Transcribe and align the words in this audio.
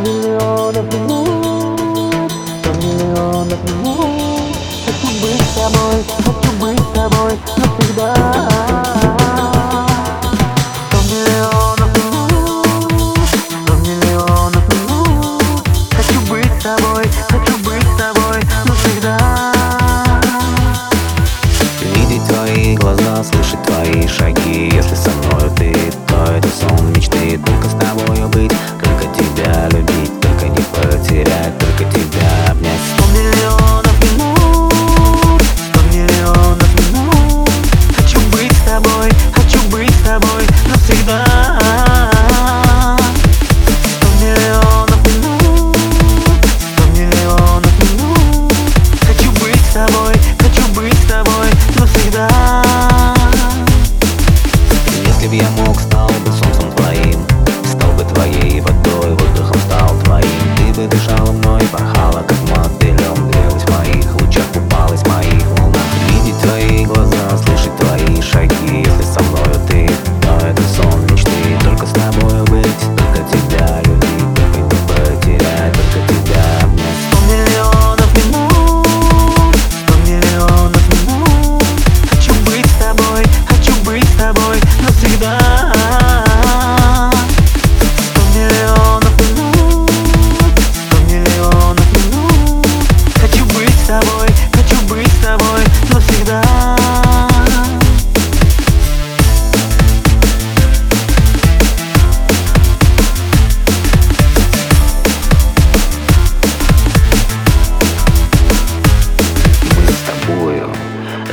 миллионов 0.00 0.84
минут, 0.94 2.32
сто 2.62 2.72
миллионов 2.74 3.58
минут. 3.64 4.56
Хочу 4.86 5.08
быть 5.20 5.42
с 5.42 5.54
тобой, 5.54 6.04
хочу 6.24 6.52
быть 6.58 6.80
с 6.80 6.92
тобой 6.94 7.38
навсегда. 7.56 8.14
Сто 10.88 10.98
миллионов 11.10 11.90
минут, 11.98 12.78
миллионов 13.86 14.64
Хочу 15.96 16.20
быть 16.28 16.52
с 16.58 16.62
тобой, 16.62 17.04
хочу 17.28 17.58
быть 17.58 17.82
с 17.82 17.96
тобой 17.98 18.40
навсегда. 18.64 19.52
Видеть 21.94 22.26
твои 22.26 22.74
глаза, 22.76 23.22
слышать 23.22 23.62
твои 23.64 24.08
шаги. 24.08 24.70
Если 24.72 24.94
со 24.94 25.10
мною 25.10 25.19
только 31.80 31.98
тебя 31.98 32.50
обнять. 32.50 32.80
Сто 32.96 33.06
миллионов 33.12 34.04
минут, 34.04 35.42
сто 35.68 35.80
миллионов 35.92 36.68
минут. 36.80 37.50
Хочу 37.96 38.20
быть 38.32 38.52
с 38.52 38.60
тобой, 38.64 39.10
хочу 39.32 39.60
быть 39.70 39.90
с 39.90 40.02
тобой 40.02 40.46
навсегда. 40.68 41.24
Сто 43.96 44.06
миллионов 44.20 45.06
минут, 45.06 45.76
сто 46.76 46.84
миллионов 46.98 47.72
минут. 47.82 48.52
Хочу 49.06 49.30
быть 49.42 49.60
с 49.64 49.72
тобой, 49.72 50.14
хочу 50.38 50.66
быть 50.74 50.98
с 50.98 51.06
тобой 51.06 51.48
навсегда. 51.78 52.28
Если 55.06 55.28
б 55.28 55.36
я 55.36 55.48
мог, 55.50 55.80
стал 55.80 56.08
бы 56.08 56.32
солнцем 56.32 56.72
твоим 56.72 57.24
Стал 57.64 57.92
бы 57.92 58.04
твоей 58.04 58.60
водой, 58.60 59.10
воздухом 59.16 59.60
стал 59.66 59.96
твоим. 60.04 60.26
Ты 60.56 60.80
бы 60.80 60.86
дышала 60.86 61.32
мной, 61.32 61.49
baja. 61.72 61.99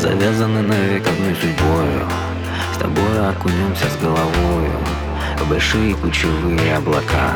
Завязаны 0.00 0.62
навек 0.62 1.06
одной 1.06 1.34
судьбою. 1.34 2.08
С 2.74 2.78
тобой 2.78 3.28
окунемся 3.28 3.84
с 3.84 4.02
головою 4.02 4.72
В 5.38 5.48
большие 5.48 5.94
ключевые 5.94 6.76
облака 6.76 7.34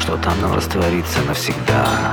Что 0.00 0.16
там 0.16 0.40
нам 0.40 0.54
растворится 0.54 1.18
навсегда. 1.26 2.12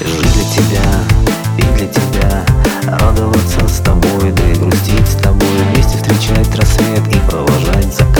Жить 0.00 0.32
для 0.32 0.44
тебя, 0.44 0.84
пить 1.56 1.74
для 1.74 1.86
тебя 1.88 2.46
Радоваться 3.00 3.66
с 3.66 3.80
тобой, 3.80 4.30
да 4.30 4.48
и 4.48 4.54
грустить 4.54 5.08
с 5.08 5.16
тобой 5.16 5.48
Вместе 5.72 5.96
встречать 5.96 6.54
рассвет 6.54 7.02
и 7.12 7.18
провожать 7.28 7.92
закат 7.92 8.13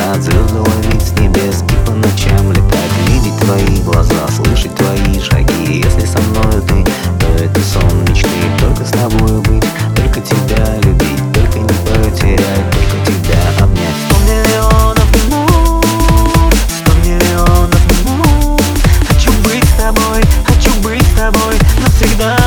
тобой. 19.85 20.23
Хочу 20.47 20.73
быть 20.81 21.03
с 21.03 21.19
тобой 21.19 21.59
навсегда. 21.83 22.44